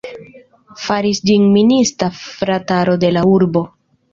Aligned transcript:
Faris 0.85 1.21
ĝin 1.31 1.45
minista 1.57 2.09
frataro 2.23 2.99
de 3.05 3.13
la 3.19 3.25
urbo. 3.37 3.65